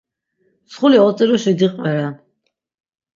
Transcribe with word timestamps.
Mtsxuli 0.63 0.97
otziluşi 1.07 1.51
diqveren. 1.59 2.15